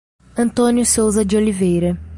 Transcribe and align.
Antônio 0.35 0.83
Souza 0.83 1.23
de 1.23 1.37
Oliveira 1.37 1.95